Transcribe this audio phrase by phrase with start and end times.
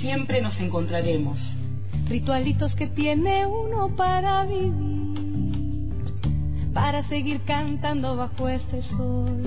[0.00, 1.38] siempre nos encontraremos.
[2.08, 5.92] Ritualitos que tiene uno para vivir,
[6.74, 9.42] para seguir cantando bajo este sol.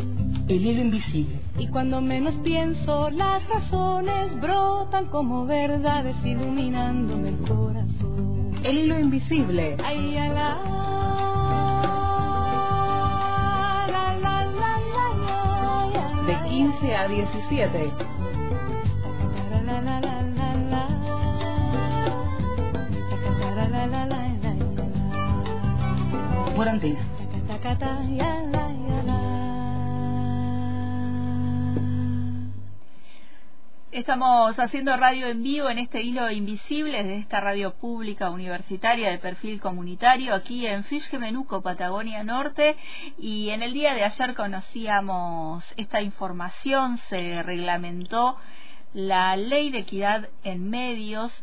[0.48, 1.40] El hilo invisible.
[1.58, 8.52] Y cuando menos pienso, las razones brotan como verdades iluminándome el corazón.
[8.64, 9.78] El hilo invisible.
[9.84, 10.16] Ay,
[16.26, 17.92] De 15 a 17.
[33.92, 39.18] Estamos haciendo radio en vivo en este hilo invisible de esta radio pública universitaria de
[39.18, 42.78] perfil comunitario aquí en Fischgemenuco, Patagonia Norte.
[43.18, 48.38] Y en el día de ayer conocíamos esta información, se reglamentó
[48.94, 51.34] la ley de equidad en medios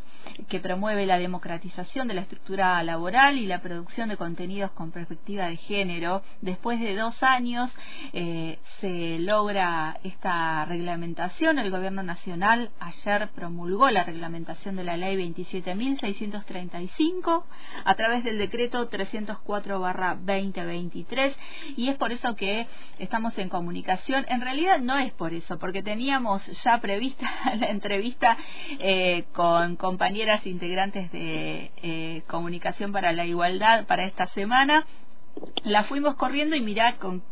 [0.47, 5.47] que promueve la democratización de la estructura laboral y la producción de contenidos con perspectiva
[5.47, 6.21] de género.
[6.41, 7.69] Después de dos años
[8.13, 11.59] eh, se logra esta reglamentación.
[11.59, 17.43] El Gobierno Nacional ayer promulgó la reglamentación de la Ley 27.635
[17.85, 21.35] a través del decreto 304-2023
[21.77, 22.67] y es por eso que
[22.99, 24.25] estamos en comunicación.
[24.29, 28.37] En realidad no es por eso, porque teníamos ya prevista la entrevista
[28.79, 34.85] eh, con compañeros compañeras integrantes de eh, Comunicación para la Igualdad para esta semana.
[35.63, 37.23] La fuimos corriendo y mirá con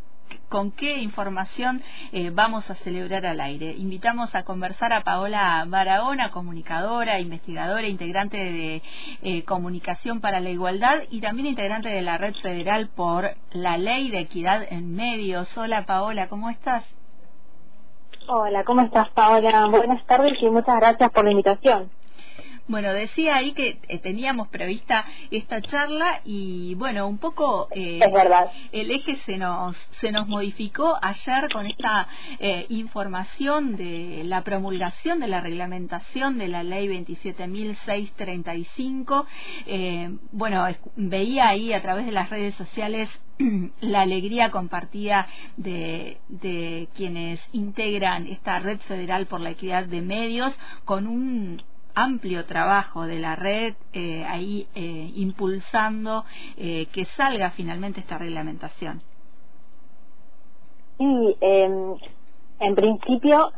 [0.50, 3.76] con qué información eh, vamos a celebrar al aire.
[3.78, 8.82] Invitamos a conversar a Paola Barahona, comunicadora, investigadora, integrante de
[9.22, 14.10] eh, Comunicación para la Igualdad y también integrante de la Red Federal por la Ley
[14.10, 15.56] de Equidad en Medios.
[15.56, 16.84] Hola Paola, ¿cómo estás?
[18.28, 19.68] Hola, ¿cómo estás Paola?
[19.68, 22.01] Buenas tardes y muchas gracias por la invitación.
[22.72, 28.14] Bueno, decía ahí que eh, teníamos prevista esta charla y bueno, un poco eh, es
[28.14, 28.50] verdad.
[28.72, 32.08] el eje se nos se nos modificó ayer con esta
[32.40, 39.26] eh, información de la promulgación de la reglamentación de la ley 27.635.
[39.66, 43.10] Eh, bueno, veía ahí a través de las redes sociales
[43.82, 50.54] la alegría compartida de, de quienes integran esta red federal por la equidad de medios
[50.86, 51.62] con un
[51.96, 56.26] amplio trabajo de la red eh, ahí eh, impulsando
[56.58, 59.02] eh, que salga finalmente esta reglamentación.
[60.98, 61.96] Sí, em,
[62.60, 63.52] en principio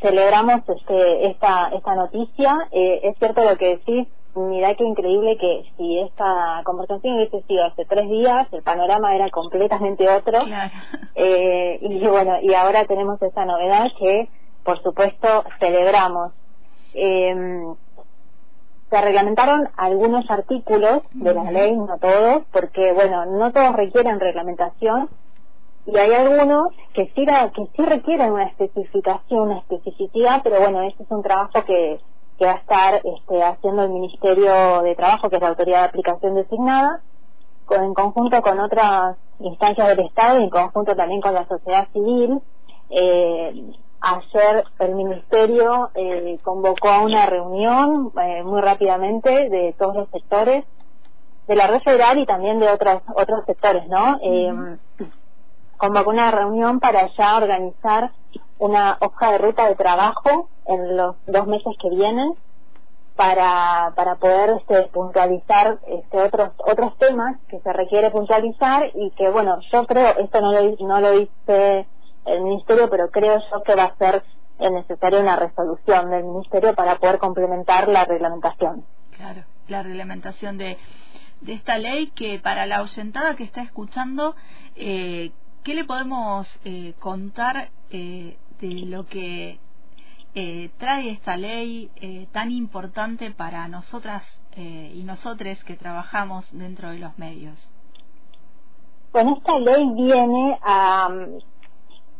[0.00, 2.68] celebramos este, esta, esta noticia.
[2.72, 7.84] es cierto lo que decís, mira qué increíble que si esta conversación hubiese sido hace
[7.84, 10.38] tres días, el panorama era completamente otro.
[11.14, 14.28] y bueno, y ahora tenemos esta novedad que,
[14.64, 16.32] por supuesto, celebramos.
[16.94, 17.64] Eh,
[18.90, 25.08] se reglamentaron algunos artículos de la ley, no todos, porque bueno, no todos requieren reglamentación
[25.86, 31.04] y hay algunos que sí, que sí requieren una especificación, una especificidad, pero bueno, este
[31.04, 32.00] es un trabajo que,
[32.38, 35.88] que va a estar este, haciendo el Ministerio de Trabajo, que es la autoridad de
[35.88, 37.00] aplicación designada,
[37.64, 41.88] con, en conjunto con otras instancias del Estado y en conjunto también con la sociedad
[41.92, 42.40] civil.
[42.90, 50.08] Eh, Ayer el Ministerio eh, convocó a una reunión eh, muy rápidamente de todos los
[50.08, 50.64] sectores
[51.46, 54.18] de la red federal y también de otros otros sectores, ¿no?
[54.22, 54.78] Eh,
[55.76, 58.12] convocó una reunión para ya organizar
[58.58, 62.34] una hoja de ruta de trabajo en los dos meses que vienen
[63.16, 69.28] para, para poder este, puntualizar este, otros otros temas que se requiere puntualizar y que
[69.28, 71.86] bueno yo creo esto no lo no lo hice
[72.26, 74.22] el ministerio, pero creo yo que va a ser
[74.58, 78.84] necesaria una resolución del ministerio para poder complementar la reglamentación.
[79.16, 80.76] Claro, la reglamentación de,
[81.40, 84.34] de esta ley que para la ausentada que está escuchando,
[84.76, 85.32] eh,
[85.64, 89.58] ¿qué le podemos eh, contar eh, de lo que
[90.34, 94.22] eh, trae esta ley eh, tan importante para nosotras
[94.52, 97.58] eh, y nosotres que trabajamos dentro de los medios?
[99.12, 101.08] Bueno, esta ley viene a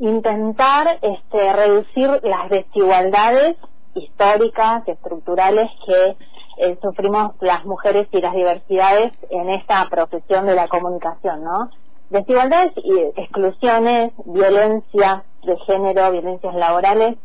[0.00, 3.56] intentar este, reducir las desigualdades
[3.94, 6.16] históricas, estructurales que
[6.56, 11.70] eh, sufrimos las mujeres y las diversidades en esta profesión de la comunicación, ¿no?
[12.08, 17.16] Desigualdades y exclusiones, violencia de género, violencias laborales,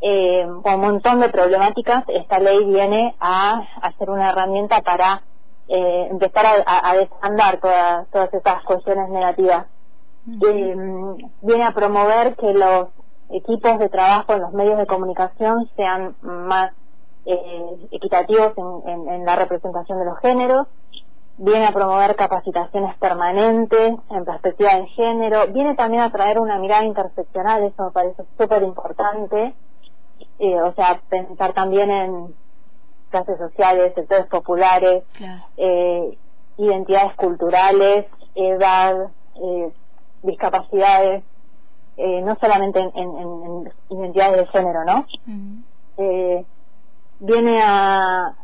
[0.00, 2.04] eh, un montón de problemáticas.
[2.08, 5.22] Esta ley viene a, hacer una herramienta para
[5.68, 9.66] eh, empezar a, a desandar todas, todas estas cuestiones negativas
[10.26, 10.76] eh,
[11.42, 12.88] viene a promover que los
[13.30, 16.72] equipos de trabajo en los medios de comunicación sean más
[17.90, 18.52] equitativos
[18.86, 20.66] en, en la representación de los géneros,
[21.36, 26.84] viene a promover capacitaciones permanentes en perspectiva de género, viene también a traer una mirada
[26.84, 29.54] interseccional, eso me parece súper importante,
[30.38, 32.34] eh, o sea, pensar también en
[33.10, 35.04] clases sociales, sectores populares,
[35.56, 36.18] eh,
[36.56, 39.08] identidades culturales, edad,
[40.24, 41.24] eh, discapacidades,
[41.96, 45.06] no solamente en, identidades de género, ¿no?
[47.20, 48.34] viene a,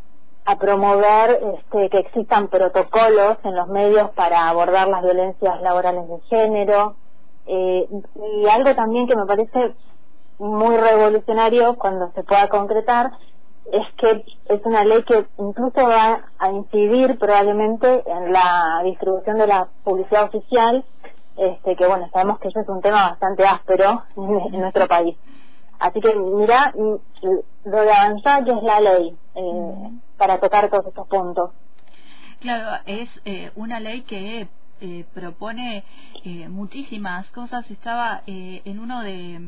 [0.44, 6.20] a promover este, que existan protocolos en los medios para abordar las violencias laborales de
[6.28, 6.96] género
[7.46, 9.74] eh, y algo también que me parece
[10.38, 13.10] muy revolucionario cuando se pueda concretar
[13.72, 19.46] es que es una ley que incluso va a incidir probablemente en la distribución de
[19.46, 20.84] la publicidad oficial,
[21.40, 25.16] este, que bueno, sabemos que eso es un tema bastante áspero en nuestro país.
[25.78, 31.08] Así que mira lo de avanzar que es la ley eh, para tocar todos estos
[31.08, 31.52] puntos.
[32.40, 34.48] Claro, es eh, una ley que
[34.82, 35.84] eh, propone
[36.50, 37.70] muchísimas cosas.
[37.70, 39.40] Estaba en uno de,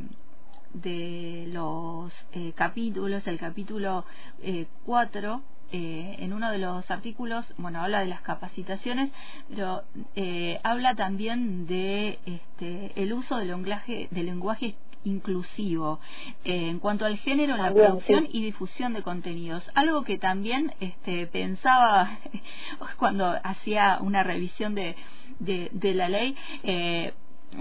[0.72, 2.10] de los
[2.54, 4.06] capítulos, el capítulo
[4.86, 5.42] 4,
[5.72, 9.10] en uno de los artículos, bueno, habla de las capacitaciones,
[9.48, 9.82] pero
[10.62, 14.74] habla también de este, el uso del lenguaje, del lenguaje
[15.04, 16.00] inclusivo
[16.44, 19.68] eh, en cuanto al género en la producción y difusión de contenidos.
[19.74, 22.18] Algo que también este, pensaba
[22.98, 24.96] cuando hacía una revisión de,
[25.38, 27.14] de, la ley, eh,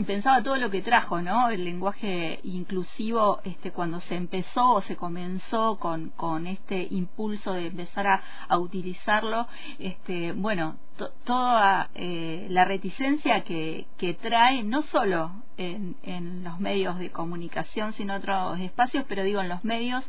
[0.05, 1.49] pensaba todo lo que trajo, ¿no?
[1.49, 8.07] El lenguaje inclusivo, este, cuando se empezó o se comenzó con, este impulso de empezar
[8.47, 9.47] a, utilizarlo,
[9.79, 10.77] este, bueno,
[11.23, 17.93] toda eh, la reticencia que, que trae, no solo en, en los medios de comunicación,
[17.93, 20.07] sino otros espacios, pero digo en los medios,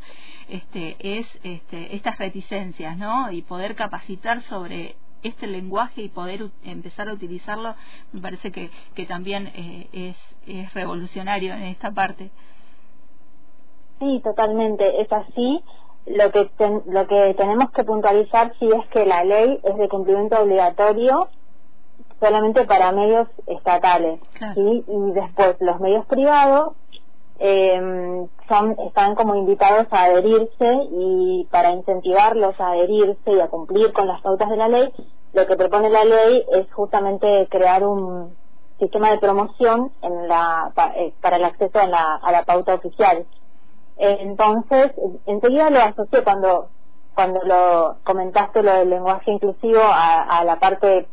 [0.48, 3.30] este, es este, estas reticencias, ¿no?
[3.32, 7.74] Y poder capacitar sobre este lenguaje y poder empezar a utilizarlo
[8.12, 10.16] me parece que, que también eh, es,
[10.46, 12.30] es revolucionario en esta parte.
[13.98, 15.62] Sí, totalmente, es así.
[16.06, 16.50] Lo que,
[16.86, 21.28] lo que tenemos que puntualizar sí es que la ley es de cumplimiento obligatorio
[22.18, 24.20] solamente para medios estatales
[24.56, 26.74] y después los medios privados
[27.38, 33.92] eh, son, están como invitados a adherirse y para incentivarlos a adherirse y a cumplir
[33.92, 34.92] con las pautas de la ley,
[35.32, 38.36] lo que propone la ley es justamente crear un
[38.78, 43.24] sistema de promoción en la, eh, para el acceso a la, a la pauta oficial.
[43.96, 44.92] Entonces,
[45.26, 46.68] enseguida lo asocié cuando
[47.14, 51.06] cuando lo comentaste lo del lenguaje inclusivo a, la parte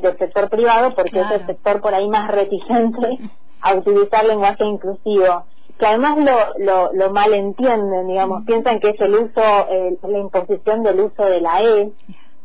[0.00, 3.18] del sector privado, porque es el sector por ahí más reticente
[3.60, 5.44] a utilizar lenguaje inclusivo
[5.78, 11.00] que además lo, lo, lo malentienden, digamos, piensan que es el uso, la imposición del
[11.00, 11.92] uso de la E,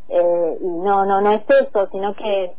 [0.08, 2.52] eh, y no, no, no es eso, sino que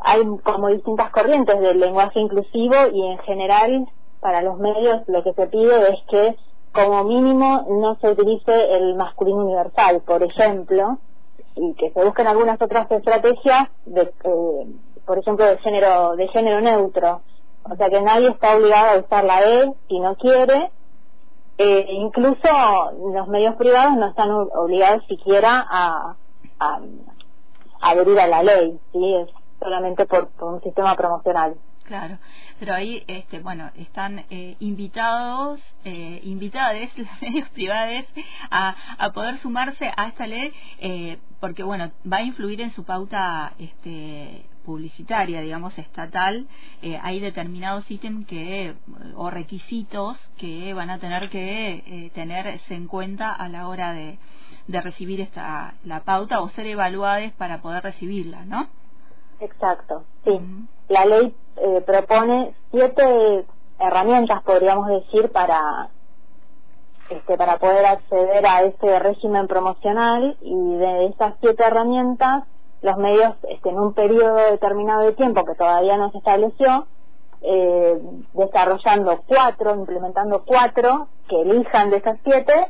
[0.00, 3.86] hay como distintas corrientes del lenguaje inclusivo y en general
[4.20, 6.36] para los medios lo que se pide es que
[6.72, 10.98] como mínimo no se utilice el masculino universal, por ejemplo,
[11.56, 14.66] y que se busquen algunas otras estrategias de, eh,
[15.04, 17.22] por ejemplo, de género, de género neutro
[17.70, 20.70] o sea que nadie está obligado a usar la E si no quiere.
[21.58, 22.48] Eh, incluso
[23.12, 26.14] los medios privados no están obligados siquiera a,
[26.60, 26.80] a,
[27.80, 29.14] adherir a la ley, ¿sí?
[29.14, 31.56] es solamente por, un sistema promocional.
[31.84, 32.18] Claro,
[32.60, 38.04] pero ahí, este, bueno, están eh, invitados, eh, invitadas los medios privados
[38.50, 42.84] a, a poder sumarse a esta ley, eh, porque, bueno, va a influir en su
[42.84, 46.46] pauta este, publicitaria, digamos, estatal,
[46.82, 48.74] eh, hay determinados ítems que
[49.16, 54.18] o requisitos que van a tener que eh, tenerse en cuenta a la hora de,
[54.66, 58.68] de recibir esta la pauta o ser evaluadas para poder recibirla, ¿no?
[59.40, 60.38] Exacto, sí.
[60.88, 63.46] La ley eh, propone siete
[63.78, 65.88] herramientas, podríamos decir, para
[67.08, 72.44] este, para poder acceder a este régimen promocional y de esas siete herramientas
[72.82, 76.86] los medios este, en un periodo determinado de tiempo que todavía no se estableció,
[77.42, 78.00] eh,
[78.34, 82.68] desarrollando cuatro, implementando cuatro que elijan de esas siete,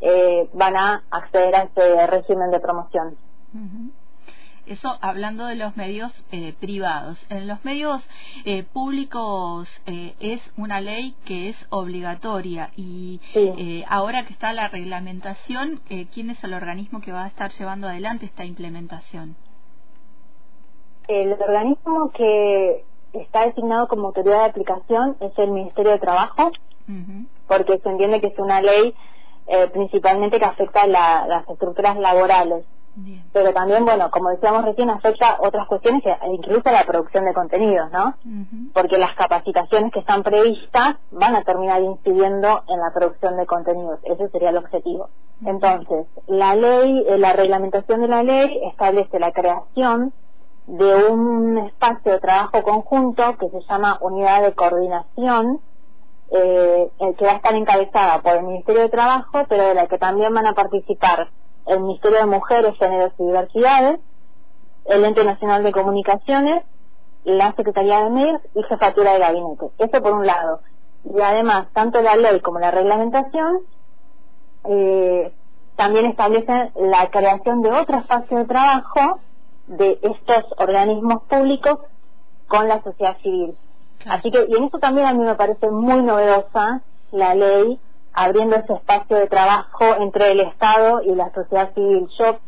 [0.00, 3.16] eh, van a acceder a este régimen de promoción.
[4.68, 7.18] Eso hablando de los medios eh, privados.
[7.30, 8.06] En los medios
[8.44, 13.18] eh, públicos eh, es una ley que es obligatoria y
[13.88, 15.80] ahora que está la reglamentación,
[16.12, 19.36] ¿quién es el organismo que va a estar llevando adelante esta implementación?
[21.08, 26.50] El organismo que está designado como autoridad de aplicación es el Ministerio de Trabajo,
[27.46, 28.94] porque se entiende que es una ley
[29.46, 32.64] eh, principalmente que afecta la, las estructuras laborales.
[33.32, 37.90] Pero también, bueno, como decíamos recién, afecta otras cuestiones, que incluso la producción de contenidos,
[37.92, 38.14] ¿no?
[38.74, 44.00] Porque las capacitaciones que están previstas van a terminar incidiendo en la producción de contenidos.
[44.02, 45.10] Ese sería el objetivo.
[45.46, 50.12] Entonces, la ley, eh, la reglamentación de la ley establece la creación
[50.68, 55.60] de un espacio de trabajo conjunto que se llama Unidad de Coordinación,
[56.30, 59.96] eh, que va a estar encabezada por el Ministerio de Trabajo, pero de la que
[59.96, 61.30] también van a participar
[61.66, 64.00] el Ministerio de Mujeres, Géneros y Diversidades,
[64.84, 66.64] el Ente Nacional de Comunicaciones,
[67.24, 69.70] la Secretaría de Medios y Jefatura de Gabinete.
[69.78, 70.60] Eso por un lado.
[71.04, 73.60] Y además, tanto la ley como la reglamentación
[74.64, 75.32] eh,
[75.76, 79.20] también establecen la creación de otro espacio de trabajo
[79.68, 81.78] de estos organismos públicos
[82.46, 83.54] con la sociedad civil.
[84.06, 86.82] Así que, y en eso también a mí me parece muy novedosa
[87.12, 87.78] la ley
[88.12, 92.08] abriendo ese espacio de trabajo entre el Estado y la sociedad civil.
[92.18, 92.38] Yo,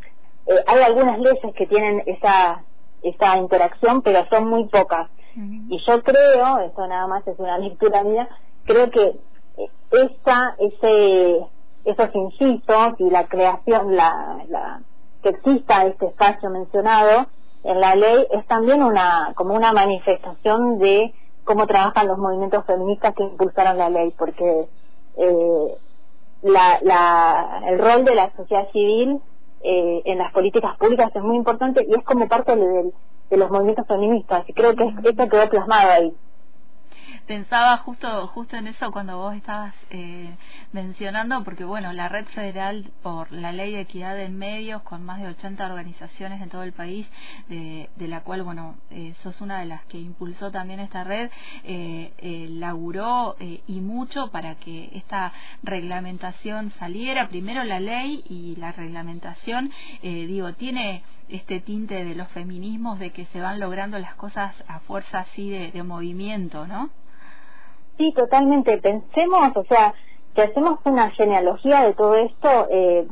[0.47, 2.63] eh, hay algunas leyes que tienen esa,
[3.03, 5.09] esa interacción, pero son muy pocas.
[5.37, 8.29] Y yo creo, esto nada más es una lectura mía,
[8.65, 9.17] creo que
[9.59, 11.47] eh, esa, ese,
[11.85, 14.81] esos incisos y la creación, la, la,
[15.23, 17.27] que exista este espacio mencionado
[17.65, 21.13] en la ley es también una, como una manifestación de
[21.45, 24.67] cómo trabajan los movimientos feministas que impulsaron la ley, porque
[25.17, 25.75] eh,
[26.43, 29.21] la, el rol de la sociedad civil
[29.63, 32.93] eh, en las políticas públicas es muy importante y es como parte de,
[33.37, 34.49] los movimientos feministas.
[34.49, 36.15] Y creo que esto quedó plasmado ahí
[37.31, 40.35] pensaba justo justo en eso cuando vos estabas eh,
[40.73, 45.21] mencionando, porque bueno, la red federal por la ley de equidad en medios, con más
[45.21, 47.07] de 80 organizaciones en todo el país,
[47.49, 51.31] de, la cual, bueno, eh, sos una de las que impulsó también esta red,
[51.63, 55.33] eh, eh laburó y mucho para que esta
[55.63, 57.29] reglamentación saliera.
[57.29, 59.71] Primero la ley y la reglamentación,
[60.03, 64.81] digo, tiene este tinte de los feminismos de que se van logrando las cosas a
[64.81, 66.91] fuerza así de, de movimiento, ¿no?
[67.97, 68.79] Sí, totalmente.
[68.79, 69.95] Pensemos, o sea,
[70.35, 73.07] si hacemos una genealogía de todo esto, eh,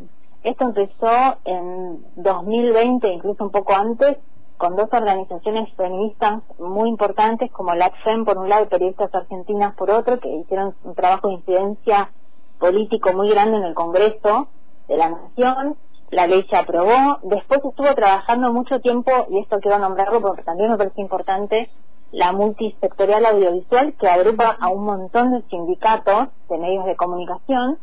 [0.44, 4.18] esto empezó en 2020, incluso un poco antes,
[4.56, 7.92] con dos organizaciones feministas muy importantes como la
[8.24, 12.10] por un lado y Periodistas Argentinas por otro, que hicieron un trabajo de incidencia
[12.58, 14.48] político muy grande en el Congreso
[14.88, 15.76] de la Nación.
[16.10, 17.18] La ley se aprobó.
[17.22, 21.70] Después estuvo trabajando mucho tiempo, y esto quiero nombrarlo porque también me parece importante,
[22.12, 27.78] la multisectorial audiovisual que agrupa a un montón de sindicatos de medios de comunicación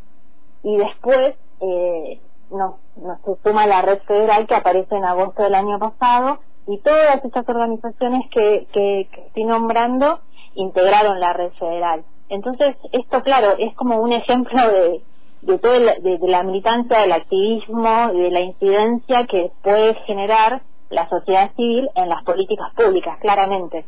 [0.63, 5.77] y después eh, nos, nos suma la red federal que aparece en agosto del año
[5.79, 10.19] pasado y todas estas organizaciones que, que, estoy nombrando
[10.55, 12.03] integraron la red federal.
[12.29, 15.01] Entonces, esto, claro, es como un ejemplo de,
[15.41, 21.51] de, todo de, la militancia, del activismo, de la incidencia que puede generar la sociedad
[21.55, 23.85] civil en las políticas públicas, claramente.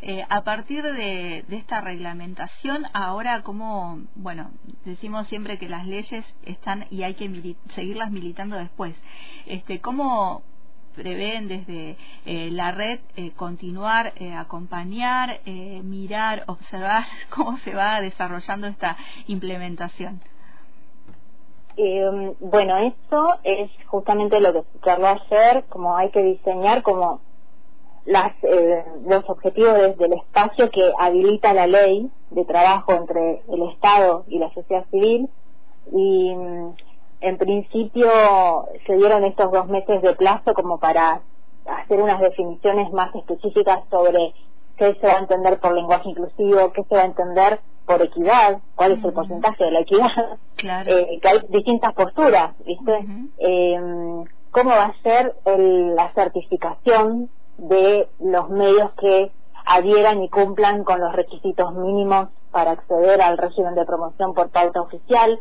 [0.00, 4.50] Eh, a partir de, esta reglamentación, ahora como, bueno,
[4.84, 8.94] decimos siempre que las leyes están y hay que seguirlas militando después.
[9.46, 10.42] Este, ¿Cómo
[10.94, 18.96] prevén desde eh, la red eh, continuar, acompañar, mirar, observar cómo se va desarrollando esta
[19.26, 20.20] implementación?
[22.40, 27.20] bueno, eso es justamente lo que se a hacer, como hay que diseñar como
[28.08, 34.24] las, eh, los objetivos del espacio que habilita la ley de trabajo entre el Estado
[34.28, 35.28] y la sociedad civil.
[35.92, 36.74] Y mm,
[37.20, 38.08] en principio
[38.86, 41.20] se dieron estos dos meses de plazo como para
[41.66, 44.32] hacer unas definiciones más específicas sobre
[44.78, 48.58] qué se va a entender por lenguaje inclusivo, qué se va a entender por equidad,
[48.74, 50.38] cuál es el porcentaje de la equidad,
[50.88, 53.04] eh, que hay distintas posturas, ¿viste?
[53.38, 59.30] eh, ¿Cómo va a ser el, la certificación de los medios que
[59.66, 64.80] adhieran y cumplan con los requisitos mínimos para acceder al régimen de promoción por pauta
[64.80, 65.38] oficial,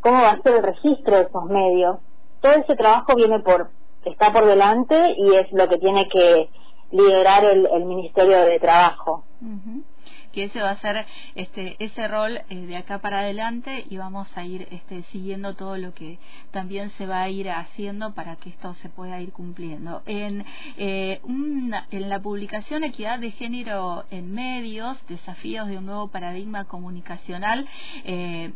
[0.00, 1.98] cómo va a ser el registro de esos medios.
[2.40, 3.68] Todo ese trabajo viene por,
[4.04, 6.48] está por delante y es lo que tiene que
[6.90, 9.24] liderar el, Ministerio de Trabajo
[10.36, 14.28] que ese va a ser este ese rol eh, de acá para adelante y vamos
[14.36, 16.18] a ir este, siguiendo todo lo que
[16.50, 20.02] también se va a ir haciendo para que esto se pueda ir cumpliendo.
[20.04, 20.44] En,
[20.76, 27.66] eh, en la publicación Equidad de Género en Medios, Desafíos de un Nuevo Paradigma Comunicacional,
[28.04, 28.52] eh,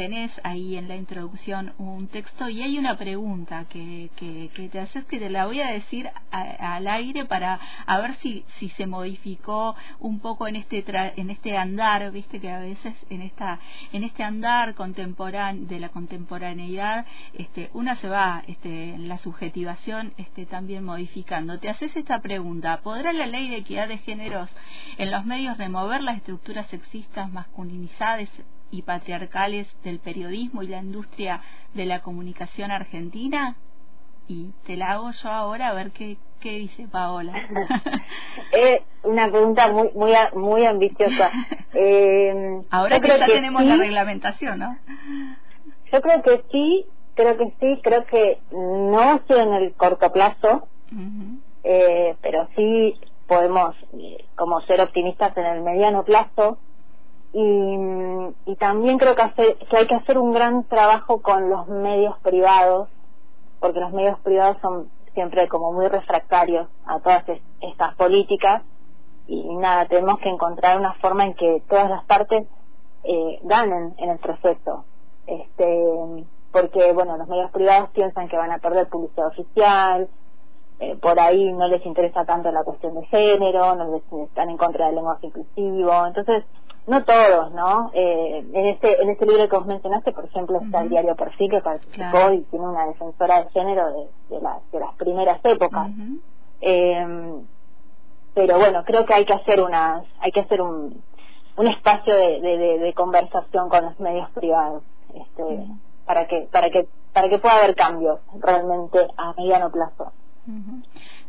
[0.00, 4.80] tenés ahí en la introducción un texto y hay una pregunta que, que, que te
[4.80, 8.86] haces que te la voy a decir al aire para a ver si, si se
[8.86, 10.82] modificó un poco en este
[11.20, 13.60] en este andar, viste que a veces en esta
[13.92, 17.04] en este andar contemporáneo de la contemporaneidad,
[17.34, 21.58] este, una se va este, la subjetivación este, también modificando.
[21.58, 24.48] Te haces esta pregunta: ¿podrá la ley de equidad de géneros
[24.96, 28.30] en los medios remover las estructuras sexistas masculinizadas
[28.70, 31.40] y patriarcales del periodismo y la industria
[31.74, 33.56] de la comunicación argentina?
[34.28, 37.32] Y te la hago yo ahora a ver qué, qué dice Paola.
[38.52, 41.30] es una pregunta muy muy muy ambiciosa.
[41.72, 44.76] Eh, ahora que ya tenemos la reglamentación, ¿no?
[45.92, 46.84] Yo creo que sí,
[47.14, 50.66] creo que sí, creo que no sé en el corto plazo,
[51.62, 52.98] eh, pero sí
[53.28, 56.58] podemos eh, como ser optimistas en el mediano plazo
[57.32, 62.88] y, también creo que, que hay que hacer un gran trabajo con los medios privados
[63.60, 67.24] porque los medios privados son siempre como muy refractarios a todas
[67.60, 68.62] estas políticas
[69.26, 72.48] y nada, tenemos que encontrar una forma en que todas las partes
[73.04, 74.84] eh, ganen en el proceso.
[75.26, 80.08] Este, porque, bueno, los medios privados piensan que van a perder publicidad oficial,
[80.80, 84.56] eh, por ahí no les interesa tanto la cuestión de género, no les están en
[84.56, 86.44] contra del lenguaje inclusivo, entonces
[86.86, 87.90] no todos, ¿no?
[87.94, 91.50] Eh, en este en este libro que vos mencionaste, por ejemplo, está el diario Perfil
[91.50, 94.40] que participó y tiene una defensora de género de, de,
[94.72, 95.90] de las primeras épocas.
[96.60, 97.42] eh,
[98.34, 101.02] pero bueno, creo que hay que hacer unas, hay que hacer un,
[101.56, 104.82] un espacio de, de, de conversación con los medios privados,
[105.14, 105.66] este,
[106.06, 110.12] para que para que para que pueda haber cambios realmente a mediano plazo.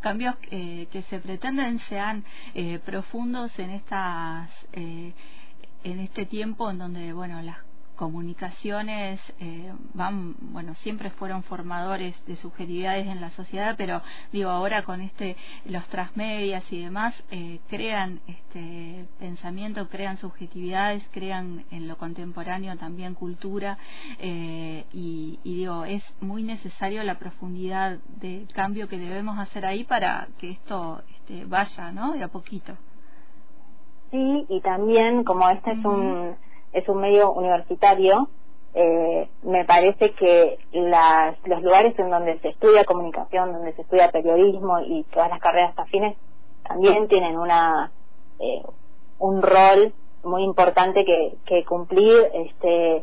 [0.00, 5.12] Cambios eh, que se pretenden sean eh, profundos en estas eh,
[5.84, 7.58] en este tiempo en donde bueno las
[7.96, 14.82] comunicaciones eh, van bueno siempre fueron formadores de subjetividades en la sociedad pero digo ahora
[14.82, 15.36] con este
[15.66, 23.14] los transmedias y demás eh, crean este pensamiento crean subjetividades crean en lo contemporáneo también
[23.14, 23.78] cultura
[24.18, 29.84] eh, y, y digo es muy necesario la profundidad de cambio que debemos hacer ahí
[29.84, 32.76] para que esto este, vaya no de a poquito
[34.12, 36.36] sí y también como este es un
[36.72, 38.28] es un medio universitario,
[38.74, 44.10] eh, me parece que las, los lugares en donde se estudia comunicación, donde se estudia
[44.10, 46.16] periodismo y todas las carreras afines
[46.62, 47.90] también tienen una
[48.38, 48.62] eh,
[49.18, 49.92] un rol
[50.24, 52.28] muy importante que, que cumplir.
[52.32, 53.02] Este,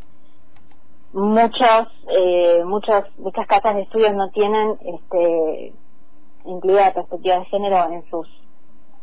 [1.14, 5.74] muchos, eh, muchos, muchas casas de estudios no tienen este,
[6.46, 8.28] incluida la perspectiva de género en sus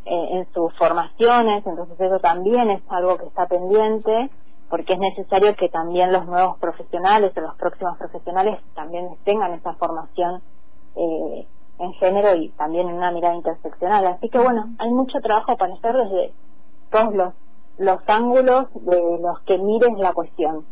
[0.07, 4.31] en sus formaciones, entonces eso también es algo que está pendiente
[4.69, 9.75] porque es necesario que también los nuevos profesionales o los próximos profesionales también tengan esa
[9.75, 10.43] formación
[10.97, 11.47] eh,
[11.79, 14.07] en género y también en una mirada interseccional.
[14.07, 16.33] Así que bueno, hay mucho trabajo para hacer desde
[16.91, 17.35] todos los,
[17.79, 20.65] los ángulos de los que mires la cuestión.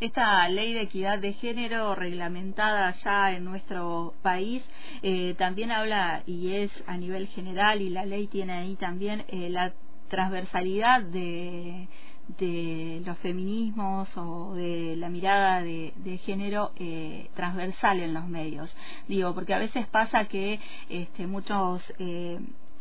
[0.00, 4.62] Esta ley de equidad de género reglamentada ya en nuestro país
[5.02, 9.50] eh, también habla y es a nivel general y la ley tiene ahí también eh,
[9.50, 9.72] la
[10.08, 11.88] transversalidad de
[12.38, 18.74] de los feminismos o de la mirada de, género eh, transversal en los medios.
[19.08, 22.38] Digo, porque a veces pasa que este, muchos eh,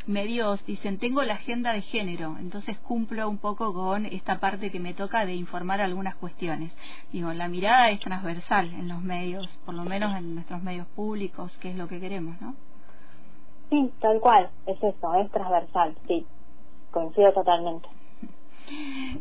[0.09, 4.79] medios dicen, tengo la agenda de género, entonces cumplo un poco con esta parte que
[4.79, 6.75] me toca de informar algunas cuestiones.
[7.11, 11.57] Digo, la mirada es transversal en los medios, por lo menos en nuestros medios públicos,
[11.59, 12.55] que es lo que queremos, ¿no?
[13.69, 16.25] Sí, tal cual, es eso, es transversal, sí,
[16.91, 17.87] coincido totalmente.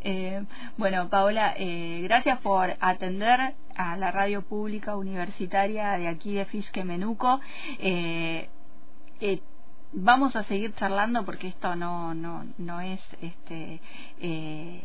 [0.03, 0.45] Eh,
[0.77, 6.85] bueno, Paola, eh, gracias por atender a la radio pública universitaria de aquí de Fisque
[6.85, 7.41] Menuco.
[7.79, 8.51] Eh,
[9.21, 9.41] eh
[9.93, 13.81] vamos a seguir charlando porque esto no no no es este
[14.21, 14.85] eh,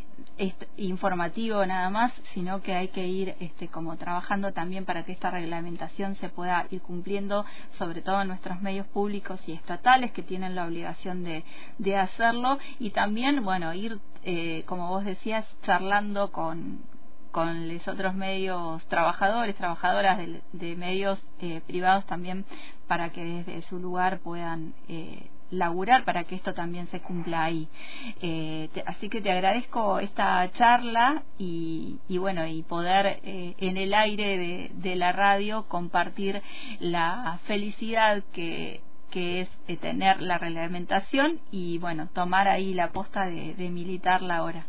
[0.76, 5.30] informativo nada más sino que hay que ir este como trabajando también para que esta
[5.30, 7.44] reglamentación se pueda ir cumpliendo
[7.78, 11.44] sobre todo en nuestros medios públicos y estatales que tienen la obligación de
[11.78, 12.58] de hacerlo.
[12.78, 16.82] Y también bueno ir eh, como vos decías charlando con
[17.34, 20.20] con los otros medios trabajadores, trabajadoras
[20.52, 22.44] de, medios eh, privados también
[22.86, 27.68] para que desde su lugar puedan eh, laburar para que esto también se cumpla ahí.
[28.20, 33.94] Eh, así que te agradezco esta charla y, y bueno, y poder eh, en el
[33.94, 36.42] aire de, de, la radio compartir
[36.80, 38.80] la felicidad que
[39.14, 44.38] que es eh, tener la reglamentación y bueno, tomar ahí la posta de, de militarla
[44.38, 44.66] ahora.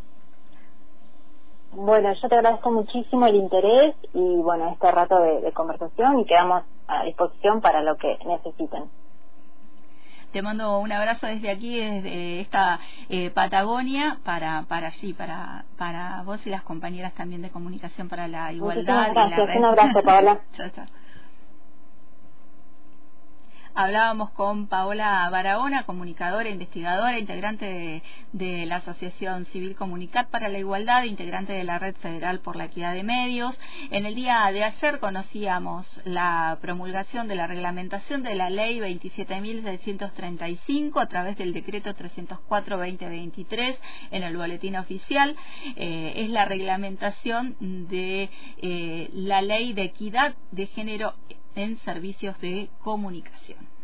[1.76, 6.64] Bueno, yo te agradezco muchísimo el interés y bueno, este rato de, conversación y quedamos
[6.88, 8.90] a disposición para lo que necesiten.
[10.32, 16.24] Te mando un abrazo desde aquí, desde esta eh, Patagonia, para para sí, para para
[16.24, 19.12] vos y las compañeras también de comunicación para la igualdad.
[19.14, 20.40] gracias, un abrazo, Paola.
[20.56, 20.86] chao, chao.
[23.78, 31.04] Hablábamos con Paola Barahona, comunicadora, investigadora, integrante de, la Asociación Civil Comunicat para la Igualdad,
[31.04, 33.60] integrante de la Red Federal por la Equidad de Medios.
[33.92, 41.02] En el día de ayer conocíamos la promulgación de la reglamentación de la Ley 27.635
[41.02, 43.76] a través del decreto 304-2023
[44.12, 45.36] en el boletín oficial.
[45.76, 48.30] Eh, es la reglamentación de
[48.62, 51.14] eh, la Ley de Equidad de Género
[51.56, 53.75] en servicios de comunicación.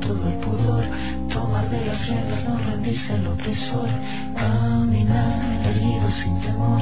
[0.00, 0.84] Todo el pudor,
[1.28, 3.88] tomar de las riendas, no rendirse al opresor.
[4.34, 6.80] Caminar erguido sin temor,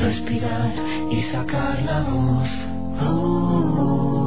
[0.00, 0.72] respirar
[1.10, 2.48] y sacar la voz.
[2.98, 4.26] Tengo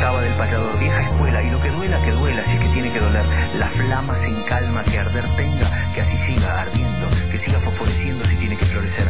[0.00, 2.92] Cava del Payador, vieja escuela, y lo que duela, que duela, si es que tiene
[2.92, 3.24] que doler,
[3.58, 8.36] la flama sin calma que arder tenga, que así siga ardiendo, que siga fosforeciendo si
[8.36, 9.08] tiene que florecer.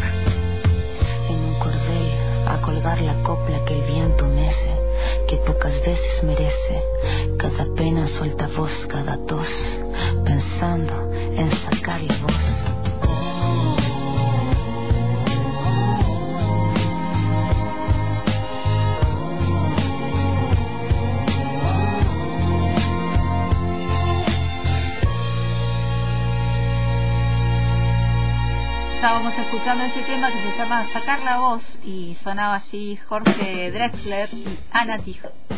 [1.29, 2.13] En un cordel,
[2.49, 4.77] a colgar la copla que el viento mece,
[5.29, 6.83] que pocas veces merece,
[7.37, 9.49] cada pena suelta voz, cada tos,
[10.25, 12.56] pensando en sacar la voz.
[29.07, 34.29] Estábamos escuchando este tema que se llama Sacar la voz y sonaba así Jorge Drexler
[34.35, 35.56] y Ana Tijoux.